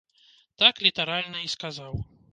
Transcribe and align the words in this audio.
Так 0.61 0.81
літаральна 0.87 1.45
і 1.45 1.53
сказаў. 1.57 1.93